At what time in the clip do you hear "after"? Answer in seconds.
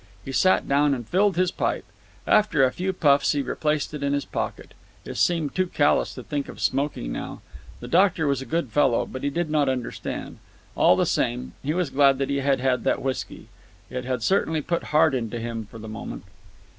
2.25-2.63